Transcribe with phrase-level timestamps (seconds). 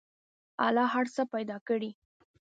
[0.65, 1.91] الله هر څه پیدا کړي.